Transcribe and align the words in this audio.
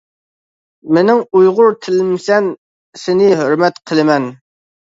مېنىڭ 0.97 1.21
ئۇيغۇر 1.41 1.77
تىلىمسەن، 1.85 2.49
سېنى 3.05 3.31
ھۆرمەت 3.45 3.81
قىلىمەن. 3.93 4.31